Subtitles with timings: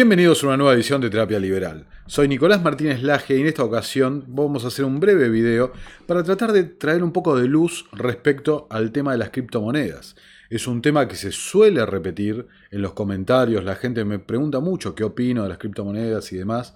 [0.00, 1.84] Bienvenidos a una nueva edición de Terapia Liberal.
[2.06, 5.74] Soy Nicolás Martínez Laje y en esta ocasión vamos a hacer un breve video
[6.06, 10.16] para tratar de traer un poco de luz respecto al tema de las criptomonedas.
[10.50, 14.96] Es un tema que se suele repetir en los comentarios, la gente me pregunta mucho
[14.96, 16.74] qué opino de las criptomonedas y demás.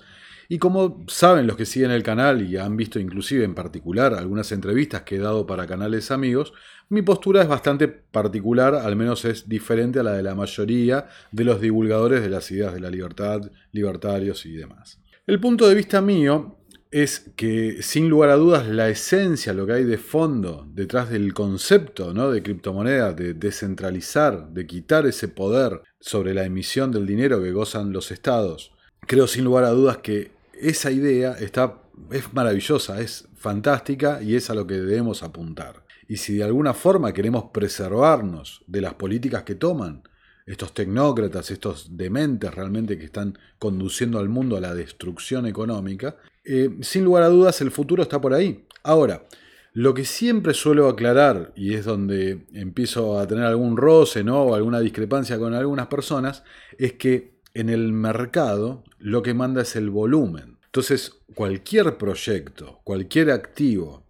[0.49, 4.53] Y como saben los que siguen el canal y han visto inclusive en particular algunas
[4.53, 6.53] entrevistas que he dado para canales amigos,
[6.89, 11.45] mi postura es bastante particular, al menos es diferente a la de la mayoría de
[11.45, 15.01] los divulgadores de las ideas de la libertad, libertarios y demás.
[15.27, 16.59] El punto de vista mío
[16.95, 21.35] es que sin lugar a dudas la esencia, lo que hay de fondo detrás del
[21.35, 22.31] concepto ¿no?
[22.31, 27.93] de criptomoneda, de descentralizar, de quitar ese poder sobre la emisión del dinero que gozan
[27.93, 31.83] los estados, creo sin lugar a dudas que esa idea está,
[32.13, 35.85] es maravillosa, es fantástica y es a lo que debemos apuntar.
[36.07, 40.05] Y si de alguna forma queremos preservarnos de las políticas que toman
[40.47, 46.71] estos tecnócratas, estos dementes realmente que están conduciendo al mundo a la destrucción económica, eh,
[46.83, 48.67] sin lugar a dudas el futuro está por ahí.
[48.83, 49.25] Ahora,
[49.73, 54.43] lo que siempre suelo aclarar, y es donde empiezo a tener algún roce ¿no?
[54.43, 56.45] o alguna discrepancia con algunas personas,
[56.79, 60.59] es que en el mercado lo que manda es el volumen.
[60.67, 64.05] Entonces, cualquier proyecto, cualquier activo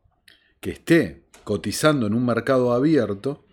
[0.60, 3.44] que esté cotizando en un mercado abierto,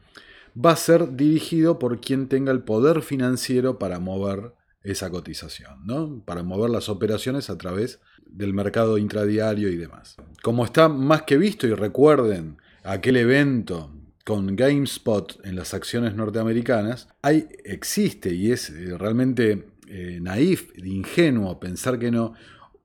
[0.53, 6.21] va a ser dirigido por quien tenga el poder financiero para mover esa cotización, ¿no?
[6.25, 10.15] para mover las operaciones a través del mercado intradiario y demás.
[10.41, 13.91] Como está más que visto, y recuerden aquel evento
[14.25, 21.59] con GameSpot en las acciones norteamericanas, hay, existe y es eh, realmente eh, naif, ingenuo
[21.59, 22.33] pensar que no,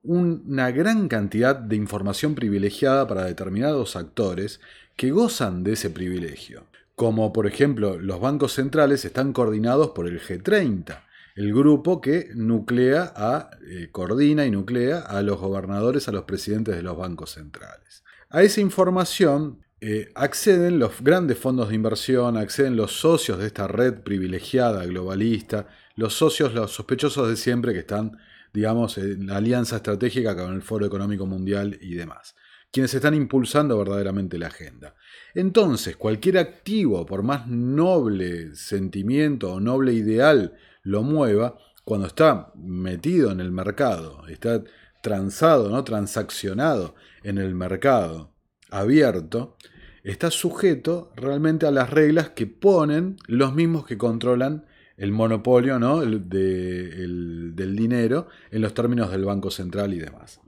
[0.03, 4.61] una gran cantidad de información privilegiada para determinados actores
[4.95, 6.65] que gozan de ese privilegio.
[6.95, 11.01] Como por ejemplo los bancos centrales están coordinados por el G30,
[11.37, 16.75] el grupo que nuclea a, eh, coordina y nuclea a los gobernadores, a los presidentes
[16.75, 18.03] de los bancos centrales.
[18.31, 23.67] A esa información eh, acceden los grandes fondos de inversión, acceden los socios de esta
[23.67, 28.17] red privilegiada globalista, los socios, los sospechosos de siempre que están,
[28.51, 32.33] digamos, en la alianza estratégica con el Foro Económico Mundial y demás
[32.69, 34.93] quienes están impulsando verdaderamente la agenda.
[35.33, 43.31] Entonces, cualquier activo, por más noble sentimiento o noble ideal lo mueva, cuando está metido
[43.31, 44.63] en el mercado, está
[45.03, 45.83] transado, ¿no?
[45.83, 48.31] transaccionado en el mercado
[48.71, 49.57] abierto,
[50.03, 54.65] está sujeto realmente a las reglas que ponen los mismos que controlan
[54.95, 55.99] el monopolio ¿no?
[55.99, 60.39] del dinero en los términos del Banco Central y demás.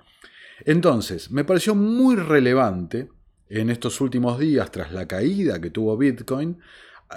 [0.65, 3.09] Entonces, me pareció muy relevante
[3.49, 6.59] en estos últimos días, tras la caída que tuvo Bitcoin,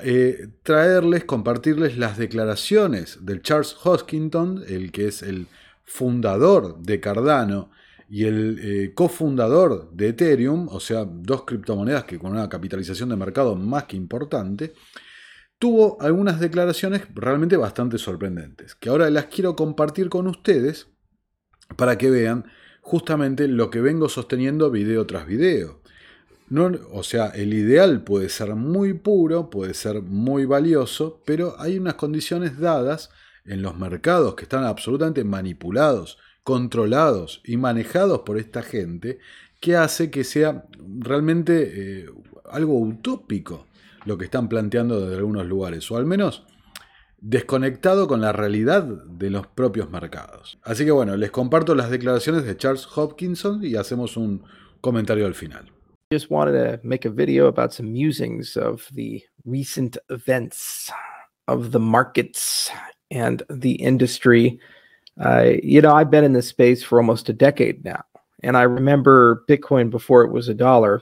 [0.03, 5.49] eh, traerles, compartirles las declaraciones del Charles Hoskinson, el que es el
[5.85, 7.71] fundador de Cardano
[8.09, 13.17] y el eh, cofundador de Ethereum, o sea, dos criptomonedas que con una capitalización de
[13.17, 14.73] mercado más que importante,
[15.59, 20.89] tuvo algunas declaraciones realmente bastante sorprendentes, que ahora las quiero compartir con ustedes
[21.77, 22.47] para que vean
[22.81, 25.82] justamente lo que vengo sosteniendo video tras video.
[26.53, 31.79] No, o sea, el ideal puede ser muy puro, puede ser muy valioso, pero hay
[31.79, 33.09] unas condiciones dadas
[33.47, 39.19] en los mercados que están absolutamente manipulados, controlados y manejados por esta gente
[39.61, 40.67] que hace que sea
[40.99, 42.11] realmente eh,
[42.51, 43.67] algo utópico
[44.05, 46.45] lo que están planteando desde algunos lugares, o al menos
[47.19, 50.59] desconectado con la realidad de los propios mercados.
[50.65, 54.45] Así que bueno, les comparto las declaraciones de Charles Hopkinson y hacemos un
[54.83, 55.73] comentario al final.
[56.13, 60.93] Just wanted to make a video about some musings of the recent events
[61.49, 62.71] of the markets
[63.11, 64.61] and the industry.
[65.19, 68.05] Uh, you know, I've been in this space for almost a decade now,
[68.43, 71.01] and I remember Bitcoin before it was a dollar,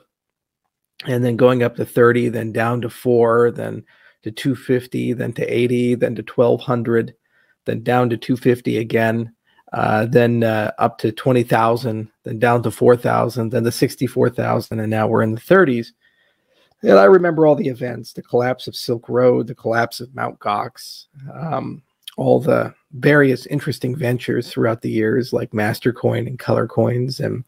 [1.06, 3.82] and then going up to 30, then down to four, then
[4.22, 7.16] to 250, then to 80, then to 1200,
[7.64, 9.34] then down to 250 again,
[9.72, 15.06] uh, then uh, up to 20,000, then down to 4,000, then to 64,000, and now
[15.06, 15.88] we're in the 30s.
[16.82, 20.38] And I remember all the events the collapse of Silk Road, the collapse of Mount
[20.38, 21.82] Gox, um,
[22.16, 27.44] all the various interesting ventures throughout the years, like Mastercoin and Color Coins, and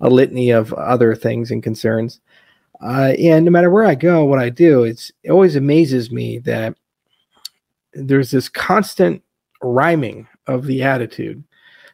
[0.00, 2.20] a litany of other things and concerns.
[2.82, 6.38] Uh, and no matter where I go, what I do, it's it always amazes me
[6.40, 6.76] that
[7.94, 9.22] there's this constant
[9.62, 11.42] rhyming of the attitude.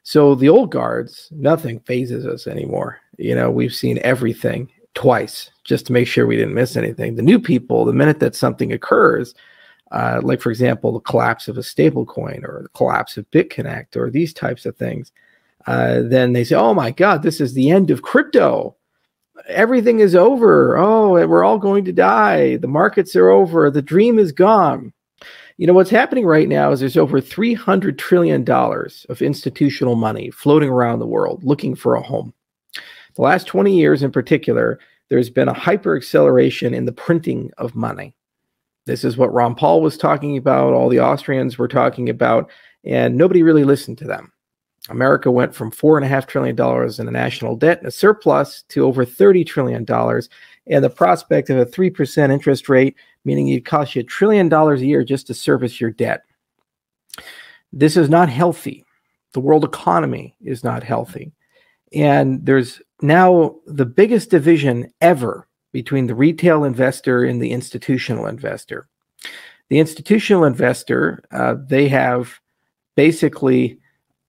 [0.02, 2.98] So the old guards, nothing phases us anymore.
[3.18, 7.14] You know, we've seen everything twice just to make sure we didn't miss anything.
[7.14, 9.34] The new people, the minute that something occurs,
[9.92, 14.10] uh, like for example, the collapse of a stablecoin or the collapse of BitConnect or
[14.10, 15.12] these types of things,
[15.66, 18.74] uh, then they say, "Oh my God, this is the end of crypto.
[19.48, 20.76] Everything is over.
[20.76, 22.56] Oh, we're all going to die.
[22.56, 23.70] The markets are over.
[23.70, 24.92] The dream is gone."
[25.56, 30.30] You know what's happening right now is there's over 300 trillion dollars of institutional money
[30.30, 32.32] floating around the world looking for a home.
[33.14, 34.78] The last 20 years in particular,
[35.08, 38.14] there's been a hyper acceleration in the printing of money.
[38.86, 42.50] This is what Ron Paul was talking about, all the Austrians were talking about,
[42.84, 44.31] and nobody really listened to them.
[44.92, 49.44] America went from $4.5 trillion in a national debt and a surplus to over $30
[49.46, 49.86] trillion.
[50.68, 52.94] And the prospect of a 3% interest rate,
[53.24, 56.22] meaning it costs you a trillion dollars a year just to service your debt.
[57.72, 58.84] This is not healthy.
[59.32, 61.32] The world economy is not healthy.
[61.94, 68.88] And there's now the biggest division ever between the retail investor and the institutional investor.
[69.70, 72.38] The institutional investor, uh, they have
[72.94, 73.78] basically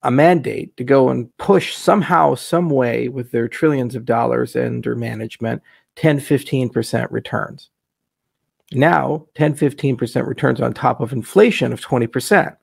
[0.03, 4.95] a mandate to go and push somehow, some way with their trillions of dollars under
[4.95, 5.61] management
[5.95, 7.69] 10, 15% returns.
[8.71, 12.55] Now, 10, 15% returns on top of inflation of 20%.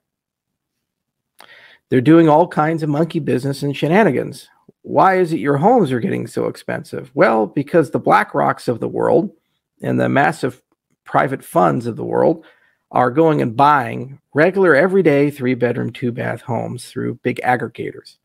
[1.89, 4.49] They're doing all kinds of monkey business and shenanigans
[4.83, 7.11] why is it your homes are getting so expensive?
[7.15, 9.31] Well, because the Black Rocks of the world
[9.83, 10.63] and the massive
[11.05, 12.45] private funds of the world
[12.93, 18.17] are going and buying regular, everyday three bedroom, two bath homes through big aggregators.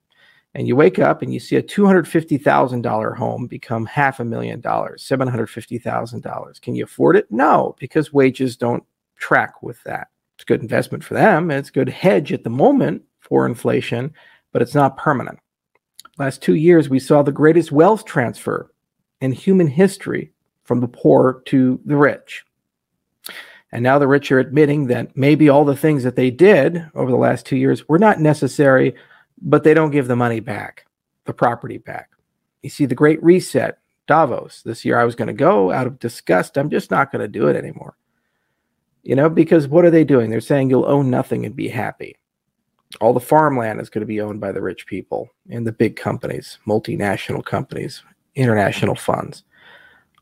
[0.56, 5.04] And you wake up and you see a $250,000 home become half a million dollars,
[5.04, 6.62] $750,000.
[6.62, 7.30] Can you afford it?
[7.30, 8.84] No, because wages don't
[9.18, 10.08] track with that.
[10.36, 11.52] It's a good investment for them.
[11.52, 14.14] It's a good hedge at the moment for inflation,
[14.54, 15.40] but it's not permanent.
[16.18, 18.72] Last two years, we saw the greatest wealth transfer
[19.20, 20.32] in human history
[20.64, 22.46] from the poor to the rich.
[23.76, 27.12] And now the rich are admitting that maybe all the things that they did over
[27.12, 28.96] the last two years were not necessary,
[29.42, 30.86] but they don't give the money back,
[31.26, 32.10] the property back.
[32.64, 34.62] You see, the great reset, Davos.
[34.62, 36.58] This year I was going to go out of disgust.
[36.58, 37.98] I'm just not going to do it anymore.
[39.04, 40.30] You know, because what are they doing?
[40.30, 42.16] They're saying you'll own nothing and be happy
[43.02, 45.96] all the farmland is going to be owned by the rich people and the big
[45.96, 48.04] companies, multinational companies,
[48.36, 49.44] international funds.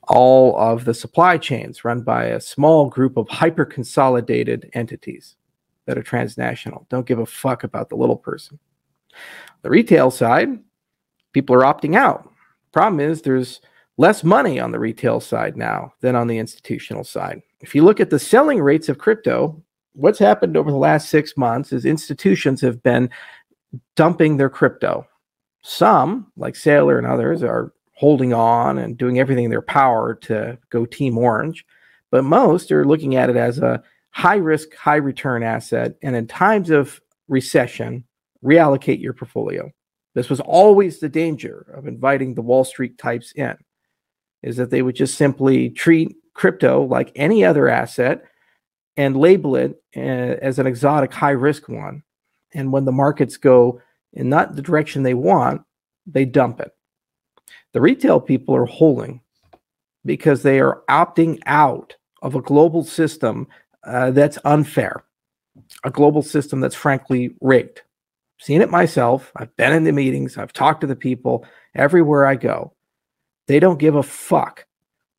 [0.08, 5.36] All of the supply chains run by a small group of hyper consolidated entities
[5.86, 6.86] that are transnational.
[6.90, 8.60] Don't give a fuck about the little person.
[9.62, 10.60] The retail side,
[11.32, 12.30] people are opting out.
[12.72, 13.62] Problem is, there's
[13.98, 17.42] less money on the retail side now than on the institutional side.
[17.62, 19.62] If you look at the selling rates of crypto,
[19.94, 23.10] what's happened over the last six months is institutions have been
[23.96, 25.08] dumping their crypto.
[25.62, 27.72] Some, like Saylor and others, are
[28.04, 31.66] holding on and doing everything in their power to go Team Orange.
[32.12, 35.96] But most are looking at it as a high risk, high return asset.
[36.02, 38.04] And in times of recession,
[38.44, 39.72] reallocate your portfolio.
[40.16, 43.56] This was always the danger of inviting the Wall Street types in,
[44.42, 48.26] is that they would just simply treat crypto like any other asset
[48.98, 50.00] and label it uh,
[50.42, 52.04] as an exotic high risk one.
[52.54, 53.80] And when the markets go
[54.12, 55.62] in not the direction they want,
[56.06, 56.74] they dump it.
[57.74, 59.22] The retail people are holding
[60.06, 63.48] because they are opting out of a global system
[63.86, 65.04] uh, that's unfair,
[65.84, 67.82] a global system that's frankly rigged.
[68.40, 69.32] seen it myself.
[69.36, 71.46] I've been in the meetings, I've talked to the people
[71.76, 72.74] everywhere I go.
[73.48, 74.66] They don't give a fuck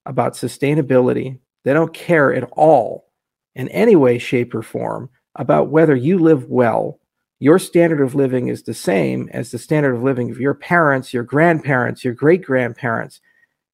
[0.06, 1.38] about sustainability.
[1.64, 3.10] They don't care at all
[3.54, 7.00] in any way, shape, or form about whether you live well,
[7.40, 11.12] your standard of living is the same as the standard of living of your parents,
[11.12, 13.20] your grandparents, your great grandparents.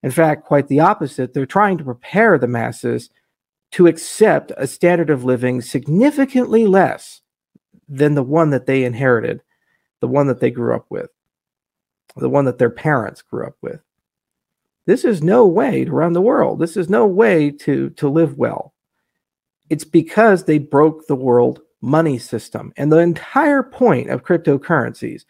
[0.03, 1.35] In fact, quite the opposite.
[1.35, 3.11] They're trying to prepare the masses
[3.73, 7.21] to accept a standard of living significantly less
[7.89, 9.43] than the one that they inherited,
[10.01, 11.11] the one that they grew up with,
[12.17, 13.81] the one that their parents grew up with.
[14.87, 16.59] This is no way to run the world.
[16.59, 18.75] This is no way to, to live well.
[19.69, 22.73] It's because they broke the world money system.
[22.77, 25.25] And the entire point of cryptocurrencies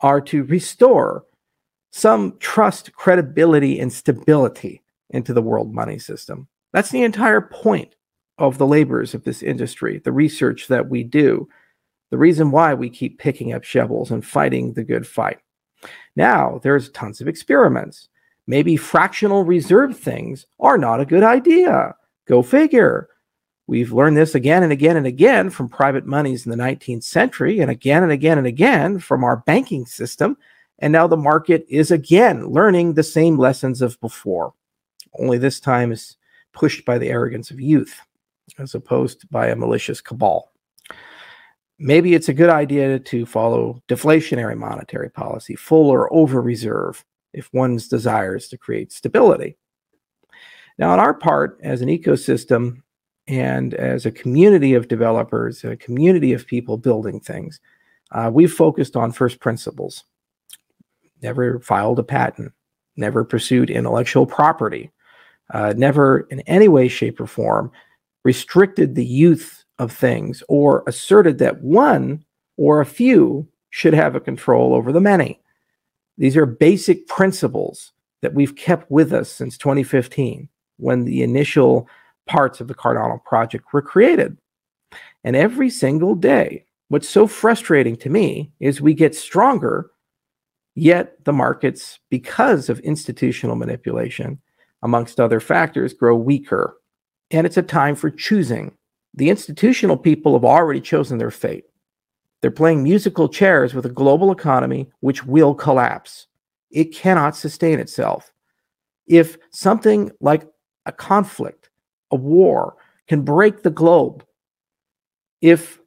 [0.00, 1.24] are to restore
[1.90, 6.48] some trust, credibility, and stability into the world money system.
[6.72, 7.94] That's the entire point
[8.38, 11.48] of the labors of this industry, the research that we do,
[12.10, 15.38] the reason why we keep picking up shovels and fighting the good fight.
[16.16, 18.08] Now, there's tons of experiments.
[18.46, 21.94] Maybe fractional reserve things are not a good idea.
[22.26, 23.08] Go figure.
[23.66, 27.60] We've learned this again and again and again from private monies in the 19th century,
[27.60, 30.36] and again and again and again from our banking system.
[30.80, 34.52] And now the market is again learning the same lessons of before,
[35.18, 36.16] only this time is
[36.52, 38.00] pushed by the arrogance of youth.
[38.58, 40.52] as opposed by a malicious cabal.
[41.78, 47.52] Maybe it's a good idea to follow deflationary monetary policy, full or over reserve, if
[47.52, 49.56] one's desire is to create stability.
[50.78, 52.82] Now, on our part, as an ecosystem
[53.26, 57.60] and as a community of developers, a community of people building things,
[58.12, 60.04] uh, we've focused on first principles.
[61.22, 62.52] Never filed a patent,
[62.96, 64.90] never pursued intellectual property,
[65.52, 67.70] uh, never in any way, shape, or form
[68.24, 72.24] restricted the youth of things or asserted that one
[72.56, 75.40] or a few should have a control over the many.
[76.16, 81.88] These are basic principles that we've kept with us since 2015 when the initial
[82.26, 84.36] parts of the Cardano project were created.
[85.24, 89.90] And every single day, what's so frustrating to me is we get stronger,
[90.74, 94.40] yet the markets, because of institutional manipulation,
[94.82, 96.76] amongst other factors, grow weaker.
[97.30, 98.76] And it's a time for choosing.
[99.14, 101.64] The institutional people have already chosen their fate.
[102.42, 106.26] They're playing musical chairs with a global economy which will collapse.
[106.70, 108.30] It cannot sustain itself.
[109.06, 110.46] If something like
[110.84, 111.63] a conflict,
[112.14, 112.76] a war,
[113.08, 114.24] can break the globe,
[115.40, 115.78] if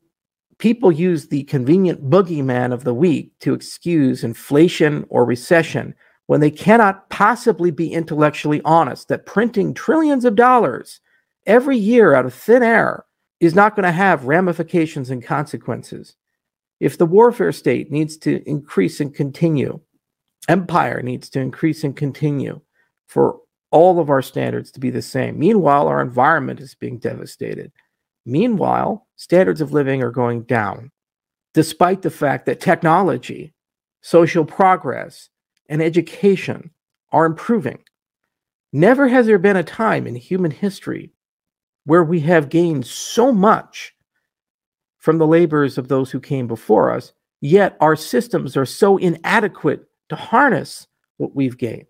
[0.60, 5.96] people use the convenient boogeyman of the week to excuse inflation or recession
[6.28, 11.00] when they cannot possibly be intellectually honest that printing trillions of dollars
[11.46, 13.06] every year out of thin air
[13.40, 16.16] is not going to have ramifications and consequences.
[16.80, 19.80] If the warfare state needs to increase and continue,
[20.50, 22.62] empire needs to increase and continue
[23.08, 23.40] for
[23.72, 25.38] all of our standards to be the same.
[25.38, 27.72] Meanwhile, our environment is being devastated.
[28.26, 30.92] Meanwhile, standards of living are going down,
[31.54, 33.54] despite the fact that technology,
[34.02, 35.30] social progress,
[35.70, 36.72] and education
[37.12, 37.80] are improving.
[38.74, 41.12] Never has there been a time in human history
[41.86, 43.94] where we have gained so much
[44.98, 49.86] from the labors of those who came before us, yet our systems are so inadequate
[50.10, 51.88] to harness what we've gained.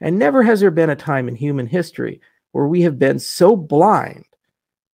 [0.00, 2.20] And never has there been a time in human history
[2.52, 4.24] where we have been so blind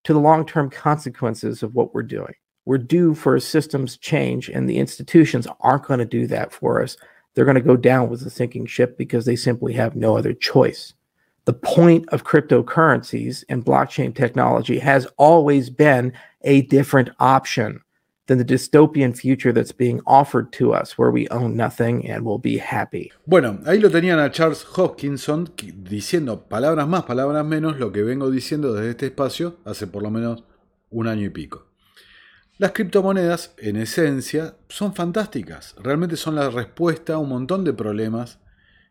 [0.05, 2.35] to the long term consequences of what we're doing.
[2.65, 6.83] We're due for a systems change, and the institutions aren't going to do that for
[6.83, 6.97] us.
[7.35, 10.33] They're going to go down with the sinking ship because they simply have no other
[10.33, 10.95] choice.
[11.45, 17.81] The point of cryptocurrencies and blockchain technology has always been a different option
[18.27, 22.39] than the dystopian future that's being offered to us, where we own nothing and will
[22.39, 23.11] be happy.
[23.25, 28.31] Bueno, ahí lo tenían a Charles Hopkinson diciendo palabras más, palabras menos, lo que vengo
[28.31, 30.45] diciendo desde este espacio hace por lo menos
[30.91, 31.67] un año y pico.
[32.59, 35.75] Las criptomonedas, en esencia, son fantásticas.
[35.79, 38.39] Realmente son la respuesta a un montón de problemas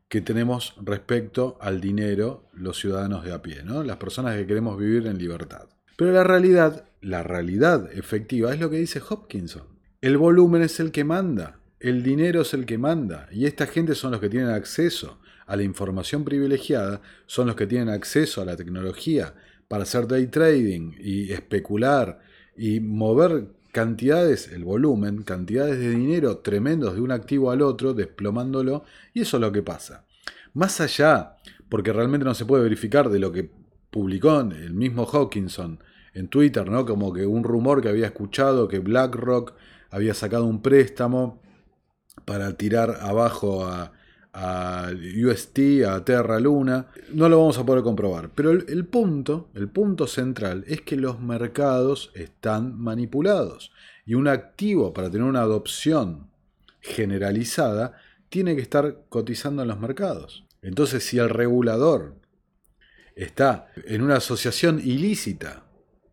[0.08, 3.84] que tenemos respecto al dinero los ciudadanos de a pie, ¿no?
[3.84, 5.68] las personas que queremos vivir en libertad.
[5.98, 9.64] Pero la realidad, la realidad efectiva es lo que dice Hopkinson.
[10.02, 13.96] El volumen es el que manda, el dinero es el que manda, y esta gente
[13.96, 18.46] son los que tienen acceso a la información privilegiada, son los que tienen acceso a
[18.46, 19.34] la tecnología
[19.68, 22.20] para hacer day trading y especular
[22.58, 28.84] y mover cantidades, el volumen, cantidades de dinero tremendos de un activo al otro, desplomándolo,
[29.14, 30.06] y eso es lo que pasa.
[30.54, 31.36] Más allá,
[31.68, 33.50] porque realmente no se puede verificar de lo que
[33.96, 35.80] publicó el mismo Hawkinson
[36.14, 36.86] en Twitter, ¿no?
[36.86, 39.54] Como que un rumor que había escuchado que BlackRock
[39.90, 41.42] había sacado un préstamo
[42.26, 43.94] para tirar abajo a,
[44.94, 46.88] UST, a Terra Luna.
[47.14, 48.32] No lo vamos a poder comprobar.
[48.36, 53.72] Pero el, punto, el punto central es que los mercados están manipulados.
[54.06, 56.28] Y un activo para tener una adopción
[56.82, 57.94] generalizada
[58.28, 60.44] tiene que estar cotizando en los mercados.
[60.62, 62.25] Entonces, si el regulador
[63.16, 65.64] está en una asociación ilícita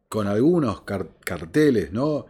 [0.08, 2.26] con algunos carteles, ¿no?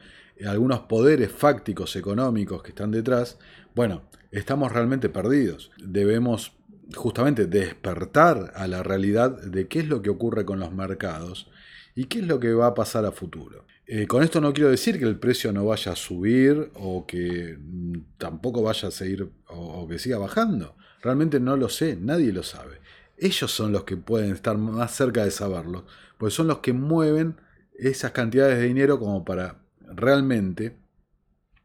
[0.47, 3.39] algunos poderes fácticos económicos que están detrás,
[3.75, 5.71] bueno, estamos realmente perdidos.
[5.79, 6.53] Debemos
[6.97, 11.49] justamente despertar a la realidad de qué es lo que ocurre con los mercados
[11.95, 13.67] y qué es lo que va a pasar a futuro.
[13.87, 17.59] Eh, con esto no quiero decir que el precio no vaya a subir o que
[17.59, 20.77] mm, tampoco vaya a seguir o que siga bajando.
[21.03, 22.82] Realmente no lo sé, nadie lo sabe
[23.17, 25.87] ellos son los que pueden estar más cerca de saberlo,
[26.19, 27.37] porque son los que mueven
[27.75, 30.77] esas cantidades de dinero como para realmente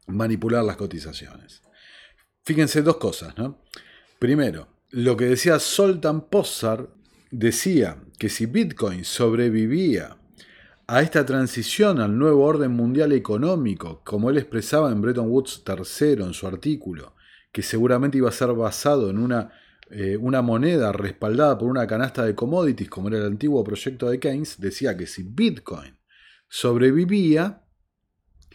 [0.06, 1.62] manipular las cotizaciones.
[2.44, 3.62] Fíjense dos cosas, ¿no?
[4.18, 6.88] Primero, lo que decía Soltan Possar
[7.30, 10.16] decía que si Bitcoin sobrevivía
[10.86, 16.24] a esta transición al nuevo orden mundial económico, como él expresaba en Bretton Woods III
[16.24, 17.14] en su artículo,
[17.52, 19.52] que seguramente iba a ser basado en una
[19.90, 24.20] eh, una moneda respaldada por una canasta de commodities, como era el antiguo proyecto de
[24.20, 25.98] Keynes, decía que si Bitcoin
[26.48, 27.62] sobrevivía,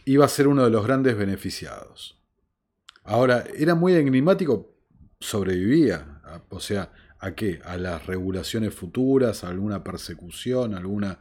[0.04, 2.20] iba a ser uno de los grandes beneficiados.
[3.02, 4.76] Ahora, era muy enigmático,
[5.20, 7.60] sobrevivía, o sea, ¿a qué?
[7.64, 9.44] ¿A las regulaciones futuras?
[9.44, 10.74] ¿A alguna persecución?
[10.74, 11.18] ¿Alguna...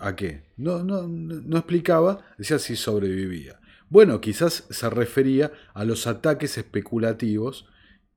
[0.00, 0.50] ¿A qué?
[0.56, 3.60] No, no, no explicaba, decía si sobrevivía.
[3.88, 7.66] Bueno, quizás se refería a los ataques especulativos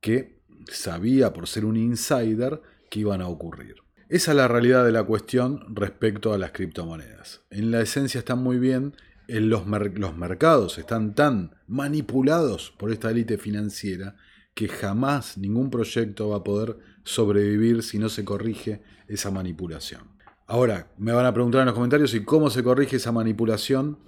[0.00, 0.37] que
[0.68, 3.76] sabía por ser un insider que iban a ocurrir.
[4.08, 7.42] Esa es la realidad de la cuestión respecto a las criptomonedas.
[7.50, 8.94] En la esencia están muy bien,
[9.26, 14.16] en los, los mercados están tan manipulados por esta élite financiera
[14.54, 20.18] que jamás ningún proyecto va a poder sobrevivir si no se corrige esa manipulación.
[20.46, 23.98] Ahora, me van a preguntar en los comentarios, ¿y cómo se corrige esa manipulación?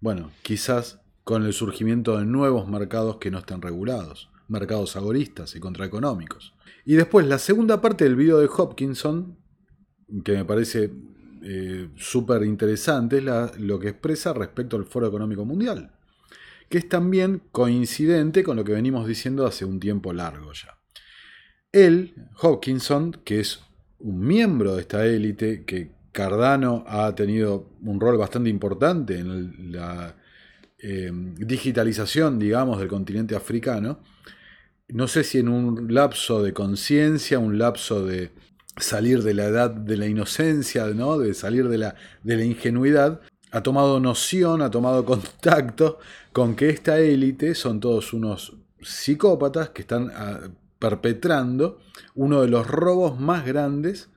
[0.00, 5.60] Bueno, quizás con el surgimiento de nuevos mercados que no estén regulados, mercados agoristas y
[5.60, 6.54] contraeconómicos.
[6.84, 9.36] Y después, la segunda parte del video de Hopkinson,
[10.24, 10.90] que me parece
[11.42, 15.92] eh, súper interesante, es lo que expresa respecto al Foro Económico Mundial,
[16.68, 20.78] que es también coincidente con lo que venimos diciendo hace un tiempo largo ya.
[21.70, 23.60] Él, Hopkinson, que es
[23.98, 30.16] un miembro de esta élite, que Cardano ha tenido un rol bastante importante en la
[30.78, 34.00] eh, digitalización, digamos, del continente africano,
[34.88, 38.30] no sé si en un lapso de conciencia, un lapso de
[38.78, 41.18] salir de la edad de la inocencia, ¿no?
[41.18, 45.98] de salir de la, de la ingenuidad, ha tomado noción, ha tomado contacto
[46.32, 50.40] con que esta élite son todos unos psicópatas que están ah,
[50.78, 51.80] perpetrando
[52.14, 54.08] uno de los robos más grandes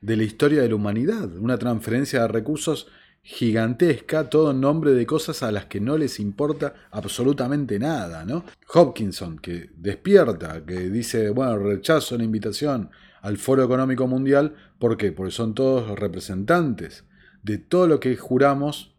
[0.00, 2.88] de la historia de la humanidad, una transferencia de recursos
[3.30, 8.42] gigantesca, todo en nombre de cosas a las que no les importa absolutamente nada, ¿no?
[8.72, 12.88] Hopkinson, que despierta, que dice, bueno, rechazo la invitación
[13.20, 15.12] al Foro Económico Mundial, ¿por qué?
[15.12, 17.04] Porque son todos representantes
[17.42, 18.94] de todo lo que juramos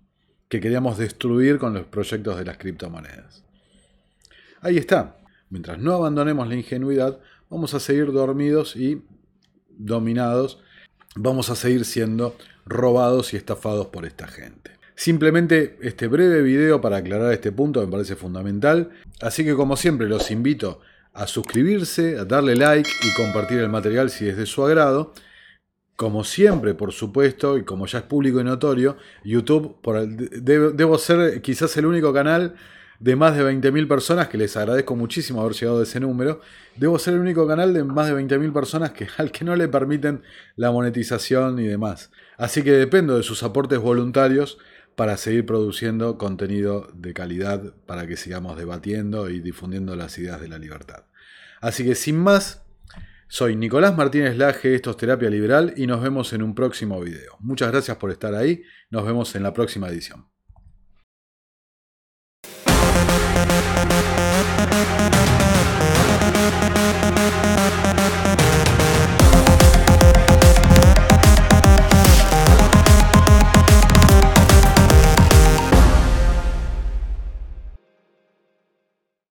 [0.47, 3.43] que queríamos destruir con los proyectos de las criptomonedas.
[4.61, 5.17] Ahí está.
[5.49, 9.01] Mientras no abandonemos la ingenuidad, vamos a seguir dormidos y
[9.69, 10.61] dominados,
[11.15, 14.71] vamos a seguir siendo robados y estafados por esta gente.
[14.95, 18.89] Simplemente este breve video para aclarar este punto me parece fundamental,
[19.21, 20.81] así que como siempre los invito
[21.13, 25.13] a suscribirse, a darle like y compartir el material si es de su agrado.
[25.95, 29.77] Como siempre, por supuesto, y como ya es público y notorio, YouTube,
[30.41, 32.55] debo ser quizás el único canal
[32.99, 36.41] de más de 20.000 personas, que les agradezco muchísimo haber llegado a ese número.
[36.75, 39.67] Debo ser el único canal de más de 20.000 personas que, al que no le
[39.67, 40.23] permiten
[40.55, 42.11] la monetización y demás.
[42.37, 44.57] Así que dependo de sus aportes voluntarios
[44.95, 50.49] para seguir produciendo contenido de calidad para que sigamos debatiendo y difundiendo las ideas de
[50.49, 51.05] la libertad.
[51.61, 52.63] Así que sin más,
[53.29, 57.37] soy Nicolás Martínez Laje, esto es Terapia Liberal y nos vemos en un próximo video.
[57.39, 60.25] Muchas gracias por estar ahí, nos vemos en la próxima edición.